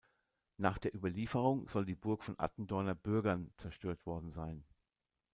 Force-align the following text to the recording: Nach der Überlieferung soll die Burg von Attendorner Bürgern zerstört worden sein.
Nach 0.57 0.79
der 0.79 0.95
Überlieferung 0.95 1.67
soll 1.67 1.85
die 1.85 1.93
Burg 1.93 2.23
von 2.23 2.33
Attendorner 2.39 2.95
Bürgern 2.95 3.51
zerstört 3.59 4.03
worden 4.07 4.31
sein. 4.31 4.65